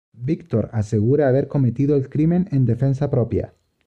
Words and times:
Victor 0.17 0.71
asegura 0.73 1.27
haber 1.29 1.47
cometido 1.47 1.95
el 1.95 2.09
crimen 2.09 2.47
en 2.51 2.65
defensa 2.65 3.11
propia. 3.11 3.53